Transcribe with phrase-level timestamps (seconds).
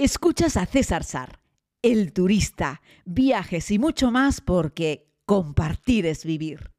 [0.00, 1.40] Escuchas a César Sar,
[1.82, 6.70] el turista, viajes y mucho más porque compartir es vivir.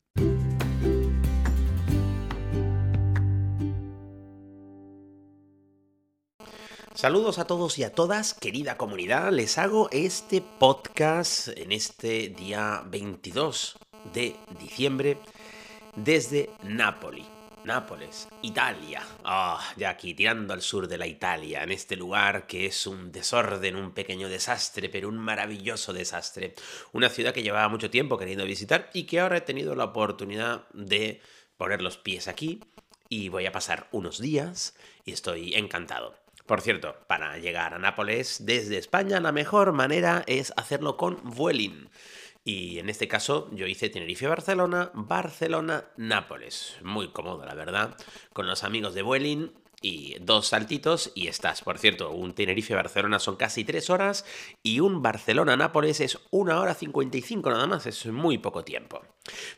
[6.93, 9.33] Saludos a todos y a todas, querida comunidad.
[9.33, 13.77] Les hago este podcast en este día 22
[14.13, 15.17] de diciembre
[15.97, 17.38] desde Nápoles.
[17.65, 19.01] Nápoles, Italia.
[19.23, 23.11] Ah, ya aquí tirando al sur de la Italia, en este lugar que es un
[23.11, 26.55] desorden, un pequeño desastre, pero un maravilloso desastre.
[26.93, 30.67] Una ciudad que llevaba mucho tiempo queriendo visitar y que ahora he tenido la oportunidad
[30.73, 31.21] de
[31.57, 32.61] poner los pies aquí
[33.09, 36.15] y voy a pasar unos días y estoy encantado.
[36.45, 41.89] Por cierto, para llegar a Nápoles desde España la mejor manera es hacerlo con Vueling.
[42.43, 46.77] Y en este caso yo hice Tenerife-Barcelona, Barcelona-Nápoles.
[46.83, 47.97] Muy cómodo, la verdad.
[48.33, 51.61] Con los amigos de Vueling y dos saltitos y estás.
[51.61, 54.25] Por cierto, un Tenerife-Barcelona son casi tres horas
[54.63, 59.01] y un Barcelona-Nápoles es una hora 55 nada más, es muy poco tiempo.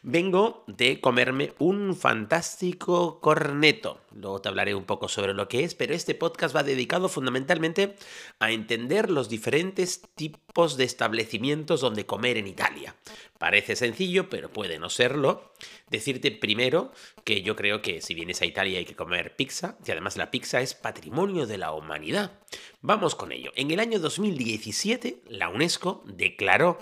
[0.02, 4.02] Vengo de comerme un fantástico corneto.
[4.16, 7.96] Luego te hablaré un poco sobre lo que es, pero este podcast va dedicado fundamentalmente
[8.40, 12.96] a entender los diferentes tipos de establecimientos donde comer en Italia.
[13.38, 15.54] Parece sencillo, pero puede no serlo.
[15.90, 16.92] Decirte primero
[17.24, 20.32] que yo creo que si vienes a Italia hay que comer pizza, y además la
[20.32, 22.40] pizza es patrimonio de la humanidad.
[22.82, 23.52] Vamos con ello.
[23.56, 26.80] En el año 2017, la UNESCO declaró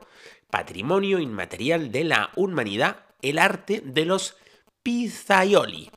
[0.49, 4.37] Patrimonio Inmaterial de la Humanidad el arte de los
[4.83, 5.91] pizzaioli.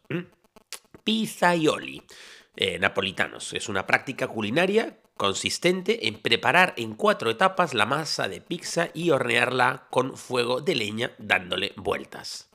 [1.05, 2.03] Pizzaioli.
[2.55, 3.55] Eh, napolitanos.
[3.55, 9.11] Es una práctica culinaria consistente en preparar en cuatro etapas la masa de pizza y
[9.11, 12.50] hornearla con fuego de leña dándole vueltas.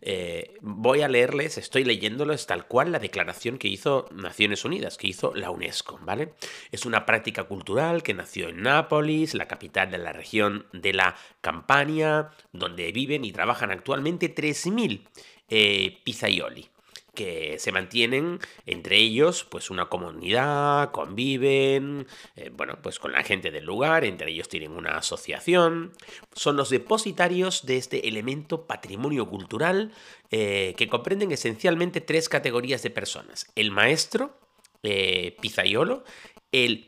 [0.00, 5.08] Eh, voy a leerles, estoy leyéndoles tal cual la declaración que hizo Naciones Unidas, que
[5.08, 6.34] hizo la UNESCO, ¿vale?
[6.70, 11.16] Es una práctica cultural que nació en Nápoles, la capital de la región de la
[11.40, 15.02] Campania, donde viven y trabajan actualmente 3.000
[15.48, 16.70] eh, pizzaioli
[17.18, 22.06] que se mantienen entre ellos pues una comunidad, conviven,
[22.36, 25.92] eh, bueno, pues con la gente del lugar, entre ellos tienen una asociación,
[26.32, 29.90] son los depositarios de este elemento patrimonio cultural
[30.30, 34.38] eh, que comprenden esencialmente tres categorías de personas, el maestro,
[34.84, 36.04] eh, pizzaiolo,
[36.52, 36.86] el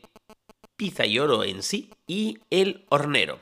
[0.77, 3.41] pizzaiolo en sí y el hornero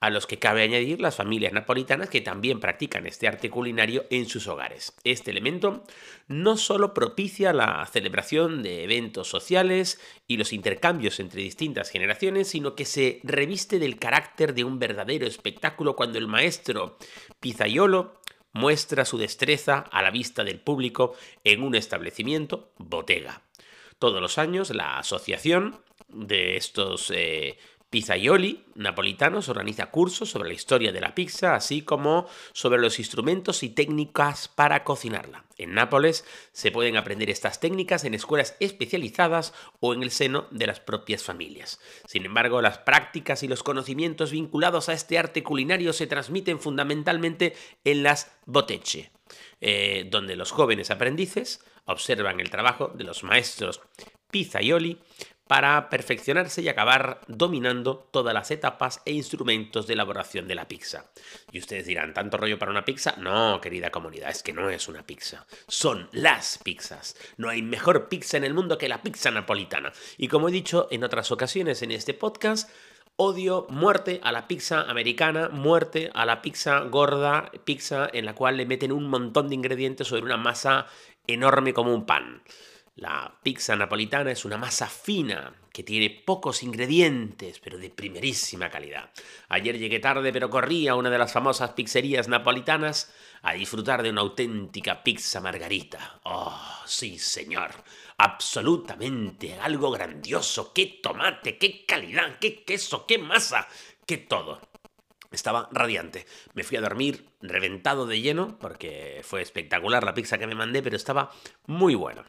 [0.00, 4.28] a los que cabe añadir las familias napolitanas que también practican este arte culinario en
[4.28, 4.94] sus hogares.
[5.02, 5.84] Este elemento
[6.28, 12.76] no solo propicia la celebración de eventos sociales y los intercambios entre distintas generaciones, sino
[12.76, 16.96] que se reviste del carácter de un verdadero espectáculo cuando el maestro
[17.40, 18.20] Pizzaiolo
[18.52, 21.14] muestra su destreza a la vista del público
[21.44, 23.42] en un establecimiento botega.
[23.98, 27.58] Todos los años la asociación de estos eh,
[27.90, 33.62] Pizzaioli Napolitanos organiza cursos sobre la historia de la pizza, así como sobre los instrumentos
[33.62, 35.46] y técnicas para cocinarla.
[35.56, 40.66] En Nápoles se pueden aprender estas técnicas en escuelas especializadas o en el seno de
[40.66, 41.80] las propias familias.
[42.06, 47.54] Sin embargo, las prácticas y los conocimientos vinculados a este arte culinario se transmiten fundamentalmente
[47.84, 49.10] en las botecce,
[49.60, 53.80] eh, donde los jóvenes aprendices observan el trabajo de los maestros
[54.30, 54.98] pizzaioli
[55.48, 61.06] para perfeccionarse y acabar dominando todas las etapas e instrumentos de elaboración de la pizza.
[61.50, 63.14] Y ustedes dirán, ¿tanto rollo para una pizza?
[63.18, 67.16] No, querida comunidad, es que no es una pizza, son las pizzas.
[67.38, 69.92] No hay mejor pizza en el mundo que la pizza napolitana.
[70.18, 72.70] Y como he dicho en otras ocasiones en este podcast,
[73.16, 78.56] odio, muerte a la pizza americana, muerte a la pizza gorda, pizza en la cual
[78.56, 80.86] le meten un montón de ingredientes sobre una masa
[81.26, 82.42] enorme como un pan.
[82.98, 89.10] La pizza napolitana es una masa fina que tiene pocos ingredientes, pero de primerísima calidad.
[89.48, 94.10] Ayer llegué tarde, pero corrí a una de las famosas pizzerías napolitanas a disfrutar de
[94.10, 96.18] una auténtica pizza margarita.
[96.24, 97.70] Oh, sí, señor.
[98.16, 100.72] Absolutamente algo grandioso.
[100.72, 101.56] ¡Qué tomate!
[101.56, 102.40] ¡Qué calidad!
[102.40, 103.06] ¡Qué queso!
[103.06, 103.68] ¡Qué masa!
[104.06, 104.60] ¡Qué todo!
[105.30, 106.26] Estaba radiante.
[106.54, 110.82] Me fui a dormir reventado de lleno porque fue espectacular la pizza que me mandé,
[110.82, 111.30] pero estaba
[111.68, 112.24] muy buena.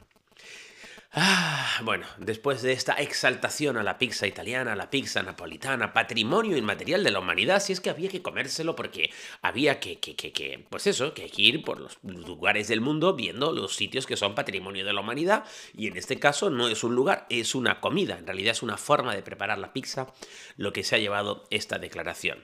[1.12, 6.56] Ah, bueno, después de esta exaltación a la pizza italiana, a la pizza napolitana, patrimonio
[6.56, 9.10] inmaterial de la humanidad, si es que había que comérselo porque
[9.42, 13.76] había que, que, que, pues eso, que ir por los lugares del mundo viendo los
[13.76, 17.26] sitios que son patrimonio de la humanidad, y en este caso no es un lugar,
[17.32, 20.14] es una comida, en realidad es una forma de preparar la pizza
[20.58, 22.44] lo que se ha llevado esta declaración.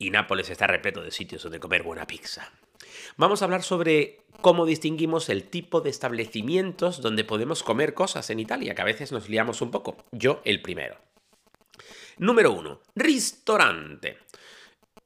[0.00, 2.50] Y Nápoles está repleto de sitios donde comer buena pizza.
[3.16, 8.40] Vamos a hablar sobre cómo distinguimos el tipo de establecimientos donde podemos comer cosas en
[8.40, 9.96] Italia, que a veces nos liamos un poco.
[10.12, 10.96] Yo el primero.
[12.18, 12.80] Número 1.
[12.96, 14.18] Ristorante.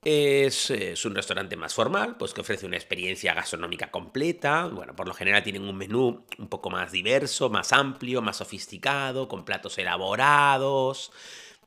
[0.04, 4.66] Es, es, un restaurante más formal, pues que ofrece una experiencia gastronómica completa.
[4.66, 9.28] Bueno, por lo general tienen un menú un poco más diverso, más amplio, más sofisticado,
[9.28, 11.10] con platos elaborados.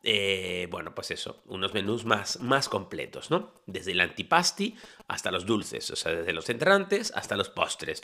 [0.09, 3.54] Eh, bueno, pues eso, unos menús más, más completos, ¿no?
[3.65, 4.77] Desde el antipasti
[5.09, 8.01] hasta los dulces, o sea, desde los entrantes hasta los postres.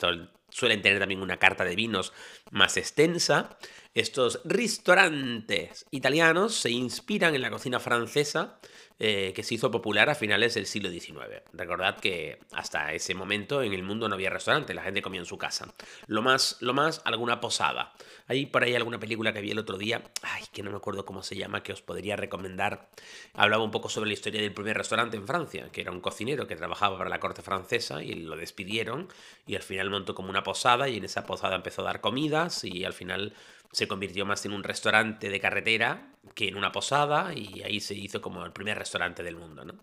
[0.50, 2.12] Suelen tener también una carta de vinos
[2.50, 3.56] más extensa.
[3.94, 8.58] Estos restaurantes italianos se inspiran en la cocina francesa
[8.98, 11.42] eh, que se hizo popular a finales del siglo XIX.
[11.52, 15.26] Recordad que hasta ese momento en el mundo no había restaurante, la gente comía en
[15.26, 15.72] su casa.
[16.08, 17.92] Lo más, lo más, alguna posada.
[18.26, 21.04] Hay por ahí alguna película que vi el otro día, ay, que no me acuerdo
[21.04, 22.88] cómo se llama, que os podría recomendar.
[23.32, 26.46] Hablaba un poco sobre la historia del primer restaurante en Francia, que era un cocinero
[26.48, 29.08] que trabajaba para la corte francesa y lo despidieron
[29.46, 32.64] y al final montó como una posada y en esa posada empezó a dar comidas
[32.64, 33.34] y al final
[33.74, 37.94] se convirtió más en un restaurante de carretera que en una posada y ahí se
[37.94, 39.74] hizo como el primer restaurante del mundo, ¿no?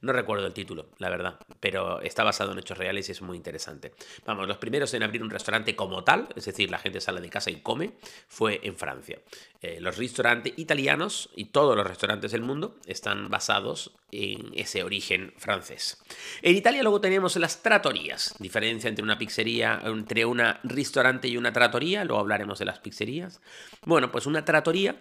[0.00, 3.36] No recuerdo el título, la verdad, pero está basado en hechos reales y es muy
[3.36, 3.94] interesante.
[4.24, 7.30] Vamos, los primeros en abrir un restaurante como tal, es decir, la gente sale de
[7.30, 7.92] casa y come,
[8.28, 9.20] fue en Francia.
[9.62, 15.32] Eh, los restaurantes italianos y todos los restaurantes del mundo están basados en ese origen
[15.36, 16.02] francés.
[16.42, 21.52] En Italia luego tenemos las tratorías, diferencia entre una pizzería, entre una restaurante y una
[21.52, 23.40] tratoría, luego hablaremos de las pizzerías.
[23.84, 25.00] Bueno, pues una tratoría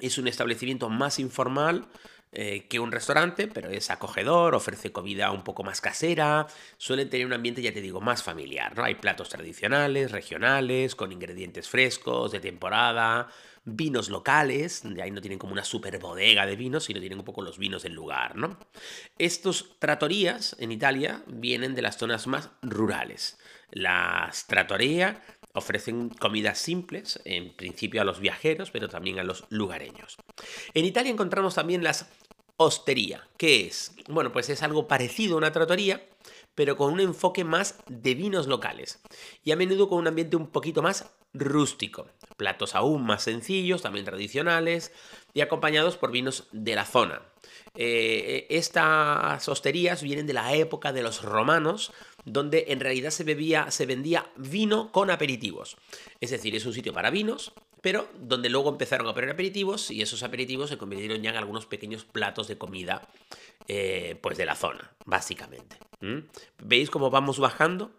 [0.00, 1.88] es un establecimiento más informal
[2.32, 6.46] eh, que un restaurante, pero es acogedor, ofrece comida un poco más casera,
[6.76, 8.84] suelen tener un ambiente, ya te digo, más familiar, ¿no?
[8.84, 13.28] Hay platos tradicionales, regionales, con ingredientes frescos, de temporada,
[13.64, 17.24] vinos locales, de ahí no tienen como una super bodega de vinos, sino tienen un
[17.24, 18.58] poco los vinos del lugar, ¿no?
[19.18, 23.38] Estos tratorías en Italia vienen de las zonas más rurales.
[23.70, 25.22] Las trattoria
[25.54, 30.16] Ofrecen comidas simples, en principio a los viajeros, pero también a los lugareños.
[30.74, 32.08] En Italia encontramos también las
[32.56, 33.26] hostería.
[33.36, 33.92] ¿Qué es?
[34.08, 36.02] Bueno, pues es algo parecido a una trattoria,
[36.54, 39.00] pero con un enfoque más de vinos locales
[39.44, 42.08] y a menudo con un ambiente un poquito más rústico.
[42.36, 44.92] Platos aún más sencillos, también tradicionales
[45.34, 47.22] y acompañados por vinos de la zona.
[47.76, 51.92] Eh, estas hosterías vienen de la época de los romanos,
[52.32, 55.76] donde en realidad se, bebía, se vendía vino con aperitivos.
[56.20, 60.02] Es decir, es un sitio para vinos, pero donde luego empezaron a poner aperitivos y
[60.02, 63.08] esos aperitivos se convirtieron ya en algunos pequeños platos de comida
[63.66, 65.76] eh, pues de la zona, básicamente.
[66.62, 67.90] ¿Veis cómo vamos bajando?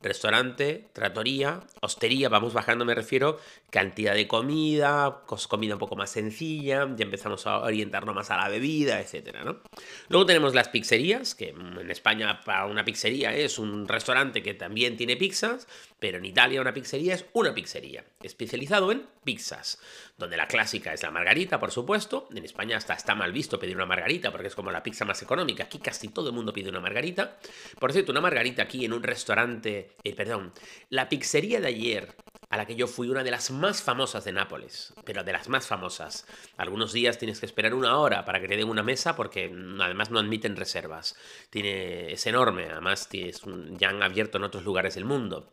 [0.00, 3.38] Restaurante, tratoría, hostería, vamos bajando, me refiero,
[3.70, 8.48] cantidad de comida, comida un poco más sencilla, ya empezamos a orientarnos más a la
[8.48, 9.60] bebida, etcétera, ¿no?
[10.08, 14.96] Luego tenemos las pizzerías, que en España para una pizzería es un restaurante que también
[14.96, 15.66] tiene pizzas,
[15.98, 19.78] pero en Italia una pizzería es una pizzería, especializado en pizzas,
[20.16, 22.28] donde la clásica es la margarita, por supuesto.
[22.30, 25.22] En España hasta está mal visto pedir una margarita porque es como la pizza más
[25.22, 25.64] económica.
[25.64, 27.38] Aquí casi todo el mundo pide una margarita.
[27.78, 30.52] Por cierto, una margarita aquí en un restaurante, eh, perdón,
[30.88, 32.14] la pizzería de ayer
[32.50, 35.48] a la que yo fui una de las más famosas de Nápoles, pero de las
[35.48, 36.26] más famosas.
[36.56, 40.10] Algunos días tienes que esperar una hora para que te den una mesa porque además
[40.10, 41.16] no admiten reservas.
[41.50, 45.52] Tiene, es enorme, además ya han abierto en otros lugares del mundo.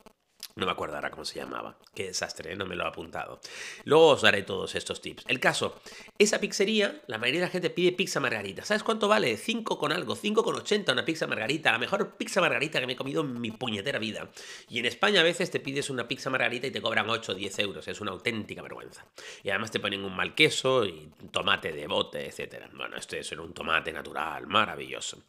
[0.58, 1.76] No me acuerdo ahora cómo se llamaba.
[1.94, 2.56] Qué desastre, ¿eh?
[2.56, 3.42] no me lo he apuntado.
[3.84, 5.26] Luego os daré todos estos tips.
[5.28, 5.82] El caso,
[6.18, 8.64] esa pizzería, la mayoría de la gente pide pizza margarita.
[8.64, 9.36] ¿Sabes cuánto vale?
[9.36, 11.74] 5 con algo, 5 con 80 una pizza margarita.
[11.74, 14.30] La mejor pizza margarita que me he comido en mi puñetera vida.
[14.70, 17.36] Y en España a veces te pides una pizza margarita y te cobran 8 o
[17.36, 17.86] 10 euros.
[17.90, 19.06] Es una auténtica vergüenza.
[19.44, 22.68] Y además te ponen un mal queso y tomate de bote, etc.
[22.74, 25.22] Bueno, este es un tomate natural, maravilloso.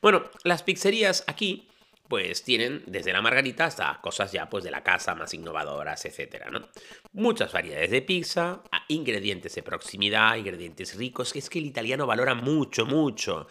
[0.00, 1.68] Bueno, las pizzerías aquí
[2.12, 6.50] pues tienen desde la margarita hasta cosas ya pues de la casa más innovadoras, etcétera,
[6.50, 6.68] ¿no?
[7.14, 12.34] Muchas variedades de pizza, ingredientes de proximidad, ingredientes ricos, que es que el italiano valora
[12.34, 13.46] mucho, mucho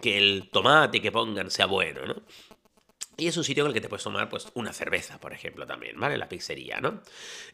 [0.00, 2.22] que el tomate que pongan sea bueno, ¿no?
[3.16, 5.66] Y es un sitio en el que te puedes tomar pues, una cerveza, por ejemplo,
[5.66, 6.16] también, ¿vale?
[6.16, 7.02] La pizzería, ¿no?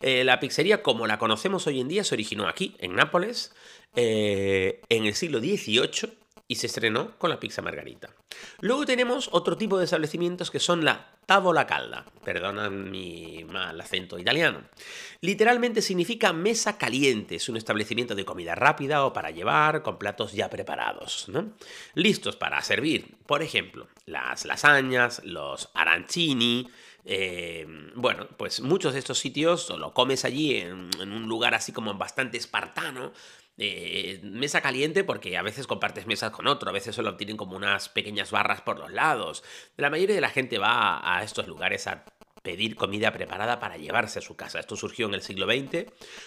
[0.03, 3.55] Eh, la pizzería, como la conocemos hoy en día, se originó aquí, en Nápoles,
[3.97, 6.20] eh, en el siglo XVIII,
[6.51, 8.11] y se estrenó con la pizza margarita.
[8.59, 14.19] Luego tenemos otro tipo de establecimientos que son la tavola calda, perdona mi mal acento
[14.19, 14.65] italiano.
[15.21, 20.33] Literalmente significa mesa caliente, es un establecimiento de comida rápida o para llevar con platos
[20.33, 21.53] ya preparados, ¿no?
[21.95, 26.69] Listos para servir, por ejemplo, las lasañas, los arancini,
[27.05, 27.65] eh,
[27.95, 31.95] bueno, pues muchos de estos sitios lo comes allí en, en, un lugar así como
[31.95, 33.13] bastante espartano,
[33.63, 37.57] eh, mesa caliente porque a veces compartes mesas con otro, a veces solo tienen como
[37.57, 39.45] unas pequeñas barras por los lados.
[39.77, 42.05] La mayoría de la gente va a estos lugares a
[42.43, 44.61] pedir comida preparada para llevarse a su casa.
[44.61, 45.87] Esto surgió en el siglo XX,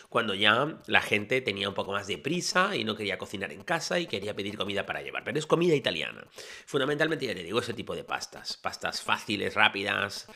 [0.10, 3.64] cuando ya la gente tenía un poco más de prisa y no quería cocinar en
[3.64, 5.24] casa y quería pedir comida para llevar.
[5.24, 6.26] Pero es comida italiana.
[6.66, 8.58] Fundamentalmente, ya le digo, ese tipo de pastas.
[8.58, 10.28] Pastas fáciles, rápidas,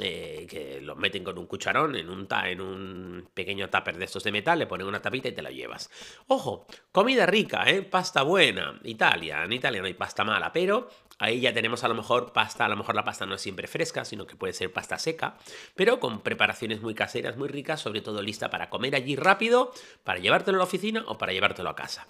[0.00, 4.58] eh, que los meten con un cucharón en un, pequeño tupper de estos de metal,
[4.58, 5.90] le ponen una tapita y te la llevas.
[6.26, 7.82] Ojo, comida rica, ¿eh?
[7.82, 8.78] pasta buena.
[8.84, 12.66] Italia, en Italia no hay pasta mala, pero Ahí ya tenemos a lo mejor pasta,
[12.66, 15.38] a lo mejor la pasta no es siempre fresca, sino que puede ser pasta seca,
[15.74, 19.72] pero con preparaciones muy caseras, muy ricas, sobre todo lista para comer allí rápido,
[20.04, 22.06] para llevártelo a la oficina o para llevártelo a casa.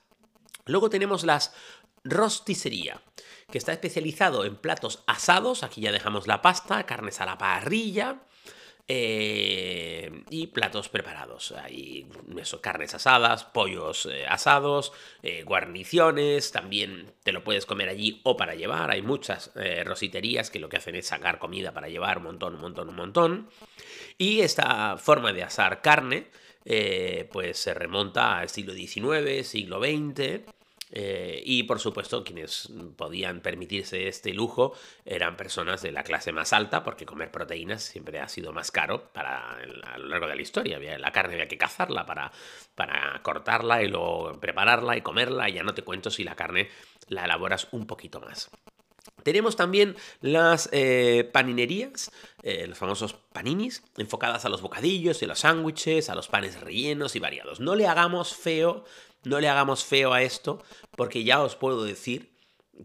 [0.64, 1.54] Luego tenemos las
[2.02, 3.00] rosticería,
[3.50, 8.25] que está especializado en platos asados, aquí ya dejamos la pasta, carnes a la parrilla,
[8.88, 11.50] eh, y platos preparados.
[11.52, 12.07] Hay
[12.38, 14.93] eso, carnes asadas, pollos eh, asados,
[15.25, 18.93] eh, guarniciones, también te lo puedes comer allí o para llevar.
[18.93, 19.50] Hay muchas
[19.85, 22.97] rositerías que lo que hacen es sacar comida para llevar un montón, un montón, un
[22.97, 23.49] montón.
[24.19, 26.28] Y esta forma de asar carne,
[27.33, 30.43] pues se remonta al siglo XIX, siglo XX.
[30.90, 34.73] Eh, y por supuesto, quienes podían permitirse este lujo
[35.05, 39.11] eran personas de la clase más alta, porque comer proteínas siempre ha sido más caro
[39.12, 40.78] para, a lo largo de la historia.
[40.99, 42.31] La carne había que cazarla para,
[42.75, 46.69] para cortarla y luego prepararla y comerla, y ya no te cuento si la carne
[47.09, 48.50] la elaboras un poquito más.
[49.23, 52.12] Tenemos también las eh, paninerías,
[52.45, 56.61] eh, los famosos paninis, enfocadas a los bocadillos y a los sándwiches, a los panes
[56.61, 57.59] rellenos y variados.
[57.59, 58.85] No le hagamos feo
[59.26, 62.37] no le hagamos feo a esto, porque ya os puedo decir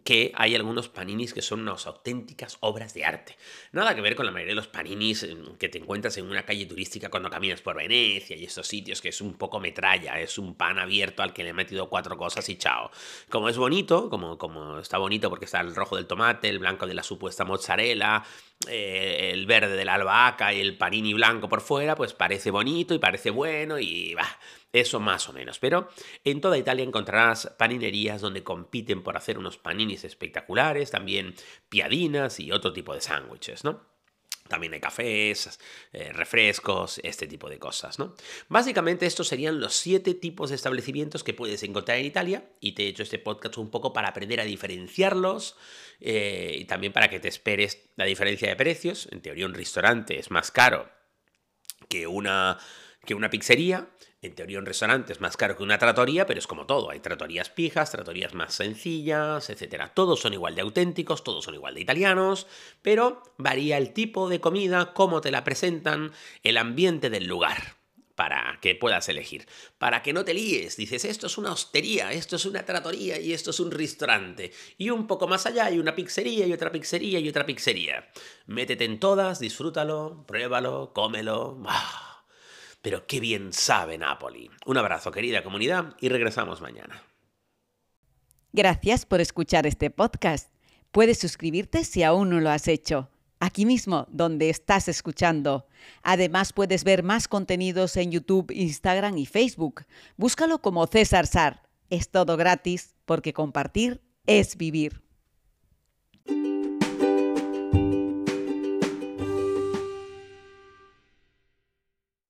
[0.03, 3.37] que hay algunos paninis que son unas auténticas obras de arte.
[3.73, 5.27] Nada que ver con la mayoría de los paninis
[5.59, 9.09] que te encuentras en una calle turística cuando caminas por Venecia y estos sitios que
[9.09, 12.47] es un poco metralla, es un pan abierto al que le he metido cuatro cosas
[12.49, 12.89] y chao.
[13.29, 16.87] Como es bonito, como, como está bonito porque está el rojo del tomate, el blanco
[16.87, 18.23] de la supuesta mozzarella,
[18.67, 22.93] eh, el verde de la albahaca y el panini blanco por fuera, pues parece bonito
[22.93, 24.27] y parece bueno y va.
[24.73, 25.59] Eso más o menos.
[25.59, 25.89] Pero
[26.23, 31.35] en toda Italia encontrarás paninerías donde compiten por hacer unos paninis espectaculares, también
[31.69, 33.91] piadinas y otro tipo de sándwiches, ¿no?
[34.51, 35.59] También hay cafés,
[35.93, 38.15] eh, refrescos, este tipo de cosas, ¿no?
[38.49, 42.83] Básicamente estos serían los siete tipos de establecimientos que puedes encontrar en Italia y te
[42.83, 45.55] he hecho este podcast un poco para aprender a diferenciarlos
[46.01, 49.07] eh, y también para que te esperes la diferencia de precios.
[49.11, 50.89] En teoría un restaurante es más caro
[51.87, 52.59] que una,
[53.05, 53.89] que una pizzería
[54.23, 56.91] en teoría un restaurante es más caro que una tratoría, pero es como todo.
[56.91, 59.85] Hay tratorías pijas, tratorías más sencillas, etc.
[59.95, 62.45] Todos son igual de auténticos, todos son igual de italianos,
[62.83, 66.11] pero varía el tipo de comida, cómo te la presentan,
[66.43, 67.81] el ambiente del lugar
[68.13, 69.47] para que puedas elegir.
[69.79, 73.33] Para que no te líes, dices, esto es una hostería, esto es una tratoría y
[73.33, 74.51] esto es un restaurante.
[74.77, 78.11] Y un poco más allá hay una pizzería y otra pizzería y otra pizzería.
[78.45, 81.57] Métete en todas, disfrútalo, pruébalo, cómelo.
[82.81, 84.49] Pero qué bien sabe Napoli.
[84.65, 87.03] Un abrazo, querida comunidad, y regresamos mañana.
[88.53, 90.51] Gracias por escuchar este podcast.
[90.91, 93.09] Puedes suscribirte si aún no lo has hecho,
[93.39, 95.67] aquí mismo donde estás escuchando.
[96.03, 99.85] Además puedes ver más contenidos en YouTube, Instagram y Facebook.
[100.17, 101.63] Búscalo como César Sar.
[101.89, 105.01] Es todo gratis porque compartir es vivir.